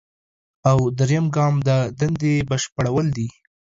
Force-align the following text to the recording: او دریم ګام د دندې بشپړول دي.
او 0.69 0.79
دریم 0.99 1.25
ګام 1.35 1.55
د 1.67 1.69
دندې 1.99 2.33
بشپړول 2.49 3.07
دي. 3.17 3.27